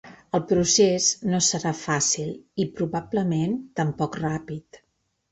El 0.37 0.41
procés 0.51 1.09
no 1.33 1.41
serà 1.47 1.73
fàcil 1.79 2.31
i, 2.63 2.67
probablement, 2.79 3.53
tampoc 3.81 4.17
ràpid. 4.23 4.81